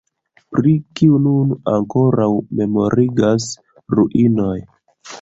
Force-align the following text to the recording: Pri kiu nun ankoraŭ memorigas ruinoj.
Pri 0.55 0.71
kiu 0.99 1.19
nun 1.25 1.53
ankoraŭ 1.75 2.31
memorigas 2.63 3.49
ruinoj. 3.99 4.61